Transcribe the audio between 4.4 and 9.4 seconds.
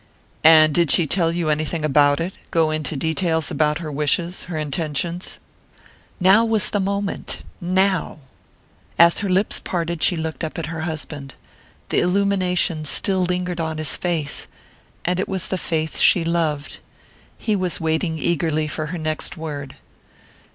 her intentions?" Now was the moment now! As her